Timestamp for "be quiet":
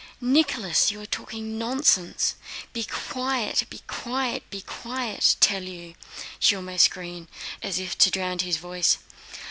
2.73-3.65, 3.69-4.41, 4.49-5.35